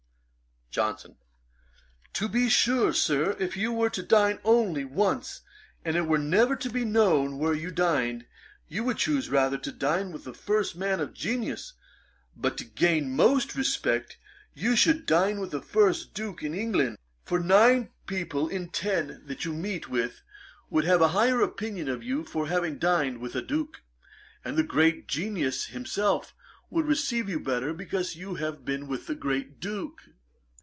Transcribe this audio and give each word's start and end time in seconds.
JOHNSON. 0.73 1.17
'To 2.13 2.29
be 2.29 2.47
sure, 2.47 2.93
Sir, 2.93 3.35
if 3.39 3.57
you 3.57 3.73
were 3.73 3.89
to 3.89 4.01
dine 4.01 4.39
only 4.45 4.85
once, 4.85 5.41
and 5.83 5.97
it 5.97 6.05
were 6.07 6.17
never 6.17 6.55
to 6.55 6.69
be 6.69 6.85
known 6.85 7.37
where 7.39 7.53
you 7.53 7.71
dined, 7.71 8.25
you 8.69 8.85
would 8.85 8.95
choose 8.97 9.29
rather 9.29 9.57
to 9.57 9.71
dine 9.73 10.13
with 10.13 10.23
the 10.23 10.33
first 10.33 10.77
man 10.77 10.99
for 10.99 11.07
genius; 11.07 11.73
but 12.37 12.57
to 12.57 12.63
gain 12.63 13.13
most 13.13 13.53
respect, 13.53 14.17
you 14.53 14.77
should 14.77 15.05
dine 15.05 15.41
with 15.41 15.51
the 15.51 15.61
first 15.61 16.13
Duke 16.13 16.41
in 16.41 16.53
England. 16.53 16.97
For 17.25 17.41
nine 17.41 17.89
people 18.07 18.47
in 18.47 18.69
ten 18.69 19.23
that 19.25 19.43
you 19.43 19.51
meet 19.51 19.89
with, 19.89 20.21
would 20.69 20.85
have 20.85 21.01
a 21.01 21.09
higher 21.09 21.41
opinion 21.41 21.89
of 21.89 22.01
you 22.01 22.23
for 22.23 22.47
having 22.47 22.79
dined 22.79 23.17
with 23.17 23.35
a 23.35 23.41
Duke; 23.41 23.81
and 24.45 24.55
the 24.55 24.63
great 24.63 25.05
genius 25.09 25.65
himself 25.65 26.33
would 26.69 26.85
receive 26.87 27.27
you 27.27 27.41
better, 27.41 27.73
because 27.73 28.15
you 28.15 28.35
had 28.35 28.63
been 28.63 28.87
with 28.87 29.07
the 29.07 29.15
great 29.15 29.59
Duke.' 29.59 30.03